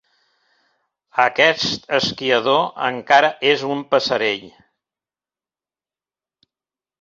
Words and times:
Aquest 1.23 1.85
esquiador 1.97 2.63
encara 2.87 3.29
és 3.51 3.67
un 3.75 3.85
passerell. 3.93 4.49